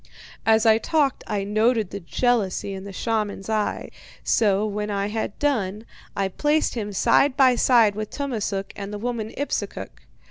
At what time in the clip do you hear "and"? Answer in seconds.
8.75-8.91